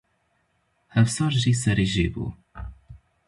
Hevsar 0.95 1.33
jî 1.43 1.53
serî 1.61 1.87
jêbû. 1.93 2.25